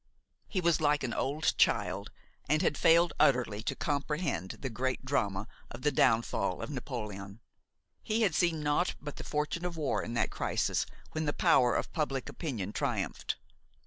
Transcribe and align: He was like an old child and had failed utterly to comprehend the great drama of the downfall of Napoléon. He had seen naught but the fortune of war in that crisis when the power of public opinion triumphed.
He 0.47 0.61
was 0.61 0.81
like 0.81 1.03
an 1.03 1.13
old 1.13 1.55
child 1.59 2.09
and 2.49 2.63
had 2.63 2.75
failed 2.75 3.13
utterly 3.19 3.61
to 3.61 3.75
comprehend 3.75 4.49
the 4.61 4.69
great 4.71 5.05
drama 5.05 5.47
of 5.69 5.83
the 5.83 5.91
downfall 5.91 6.59
of 6.63 6.71
Napoléon. 6.71 7.37
He 8.01 8.23
had 8.23 8.33
seen 8.33 8.63
naught 8.63 8.95
but 8.99 9.17
the 9.17 9.23
fortune 9.23 9.63
of 9.63 9.77
war 9.77 10.01
in 10.01 10.15
that 10.15 10.31
crisis 10.31 10.87
when 11.11 11.25
the 11.27 11.33
power 11.33 11.75
of 11.75 11.93
public 11.93 12.29
opinion 12.29 12.73
triumphed. 12.73 13.35